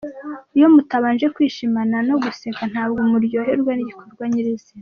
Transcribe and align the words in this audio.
Iyo 0.57 0.67
mutabanje 0.73 1.25
kwishimana 1.35 1.95
no 2.07 2.15
guseka 2.23 2.63
ntabwo 2.71 2.99
muryoherwa 3.11 3.71
n’igikorwa 3.73 4.23
nyir’izina. 4.31 4.79